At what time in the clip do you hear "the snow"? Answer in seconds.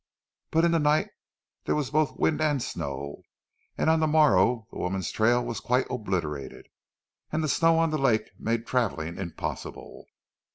7.43-7.77